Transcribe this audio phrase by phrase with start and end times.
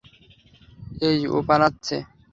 [1.01, 1.97] এই, ও পালাচ্ছে।